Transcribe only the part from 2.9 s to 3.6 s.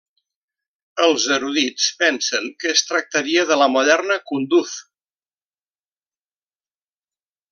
tractaria de